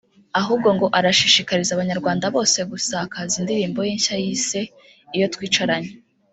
ahubwo 0.39 0.69
ngo 0.75 0.85
arashishikariza 0.97 1.71
Abanyarwanda 1.73 2.25
bose 2.35 2.57
gusakaza 2.71 3.33
indirimbo 3.41 3.79
ye 3.87 3.93
nshya 3.97 4.15
yise 4.23 4.59
‘Iyo 5.15 5.25
twicaranye’ 5.33 5.91